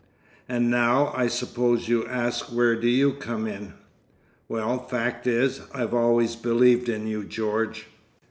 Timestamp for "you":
1.87-2.07, 2.87-3.13, 7.05-7.23